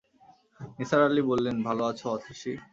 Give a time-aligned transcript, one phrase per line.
[0.77, 2.51] নিসার আলি বললেন, ভালো আছ অতসী?